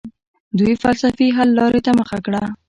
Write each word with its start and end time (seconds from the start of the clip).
دوی 0.57 0.73
فلسفي 0.83 1.27
حل 1.37 1.49
لارې 1.59 1.79
ته 1.85 1.91
مخه 1.99 2.17
کړه. 2.25 2.43